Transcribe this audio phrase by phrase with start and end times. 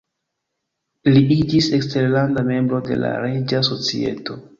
[1.09, 4.39] Li iĝis eksterlanda membro de la Reĝa Societo.